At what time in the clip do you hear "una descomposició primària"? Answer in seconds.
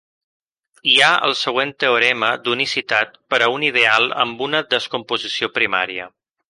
4.51-6.15